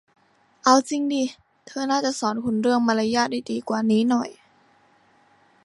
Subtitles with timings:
[0.63, 1.23] เอาจริงดิ
[1.67, 4.29] เธอน่าจะสอนคุณเรื่องมารยาทได้ดีกว่านี้หน่อย